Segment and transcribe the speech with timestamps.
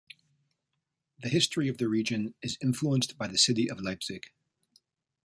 [1.21, 4.31] The history of the region is influenced by the city of Leipzig.